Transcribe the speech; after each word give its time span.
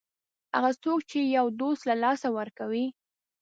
هغه 0.55 0.71
څوک 0.83 0.99
چې 1.09 1.19
یو 1.37 1.45
دوست 1.59 1.81
له 1.89 1.95
لاسه 2.03 2.27
ورکوي. 2.37 2.85